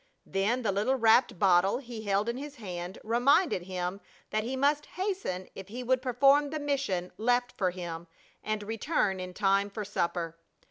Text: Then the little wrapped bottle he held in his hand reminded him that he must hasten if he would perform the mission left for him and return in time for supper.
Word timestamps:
Then 0.25 0.63
the 0.63 0.71
little 0.71 0.95
wrapped 0.95 1.37
bottle 1.37 1.77
he 1.77 2.01
held 2.05 2.27
in 2.27 2.35
his 2.37 2.55
hand 2.55 2.97
reminded 3.03 3.61
him 3.61 4.01
that 4.31 4.43
he 4.43 4.55
must 4.55 4.87
hasten 4.97 5.47
if 5.53 5.67
he 5.67 5.83
would 5.83 6.01
perform 6.01 6.49
the 6.49 6.59
mission 6.59 7.11
left 7.19 7.51
for 7.55 7.69
him 7.69 8.07
and 8.43 8.63
return 8.63 9.19
in 9.19 9.35
time 9.35 9.69
for 9.69 9.85
supper. 9.85 10.39